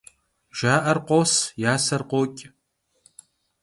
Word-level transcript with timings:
Jja'er 0.57 0.97
khos, 1.07 1.33
yaser 1.61 2.01
khoç'. 2.11 2.41